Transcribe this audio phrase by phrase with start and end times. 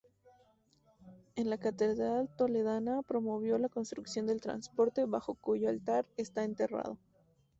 [1.35, 6.97] En la catedral toledana promovió la construcción del Transparente, bajo cuyo altar está enterrado.